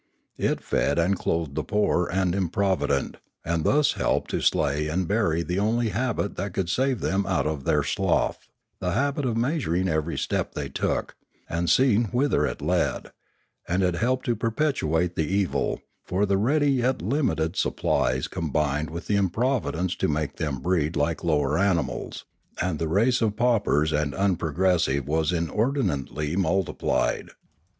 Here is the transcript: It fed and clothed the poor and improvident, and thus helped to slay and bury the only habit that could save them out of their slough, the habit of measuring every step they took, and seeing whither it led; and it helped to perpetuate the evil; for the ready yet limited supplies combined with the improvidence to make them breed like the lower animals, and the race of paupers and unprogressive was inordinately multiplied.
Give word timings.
It 0.39 0.61
fed 0.61 0.97
and 0.97 1.15
clothed 1.15 1.53
the 1.53 1.63
poor 1.63 2.09
and 2.11 2.33
improvident, 2.33 3.17
and 3.45 3.63
thus 3.63 3.93
helped 3.93 4.31
to 4.31 4.41
slay 4.41 4.87
and 4.87 5.07
bury 5.07 5.43
the 5.43 5.59
only 5.59 5.89
habit 5.89 6.37
that 6.37 6.53
could 6.55 6.71
save 6.71 7.01
them 7.01 7.23
out 7.27 7.45
of 7.45 7.65
their 7.65 7.83
slough, 7.83 8.49
the 8.79 8.93
habit 8.93 9.25
of 9.25 9.37
measuring 9.37 9.87
every 9.87 10.17
step 10.17 10.55
they 10.55 10.69
took, 10.69 11.15
and 11.47 11.69
seeing 11.69 12.05
whither 12.05 12.47
it 12.47 12.63
led; 12.63 13.11
and 13.67 13.83
it 13.83 13.93
helped 13.93 14.25
to 14.25 14.35
perpetuate 14.35 15.13
the 15.15 15.27
evil; 15.27 15.79
for 16.03 16.25
the 16.25 16.35
ready 16.35 16.71
yet 16.71 17.03
limited 17.03 17.55
supplies 17.55 18.27
combined 18.27 18.89
with 18.89 19.05
the 19.05 19.17
improvidence 19.17 19.95
to 19.97 20.07
make 20.07 20.37
them 20.37 20.61
breed 20.61 20.95
like 20.95 21.21
the 21.21 21.27
lower 21.27 21.59
animals, 21.59 22.25
and 22.59 22.79
the 22.79 22.87
race 22.87 23.21
of 23.21 23.35
paupers 23.35 23.93
and 23.93 24.15
unprogressive 24.15 25.05
was 25.05 25.31
inordinately 25.31 26.35
multiplied. 26.35 27.29